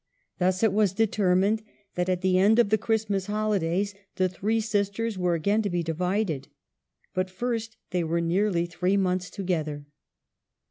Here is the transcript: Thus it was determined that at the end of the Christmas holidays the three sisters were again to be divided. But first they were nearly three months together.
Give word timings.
Thus 0.39 0.63
it 0.63 0.73
was 0.73 0.93
determined 0.93 1.61
that 1.93 2.09
at 2.09 2.21
the 2.21 2.39
end 2.39 2.57
of 2.57 2.69
the 2.69 2.77
Christmas 2.79 3.27
holidays 3.27 3.93
the 4.15 4.27
three 4.27 4.59
sisters 4.59 5.15
were 5.15 5.35
again 5.35 5.61
to 5.61 5.69
be 5.69 5.83
divided. 5.83 6.47
But 7.13 7.29
first 7.29 7.77
they 7.91 8.03
were 8.03 8.19
nearly 8.19 8.65
three 8.65 8.97
months 8.97 9.29
together. 9.29 9.85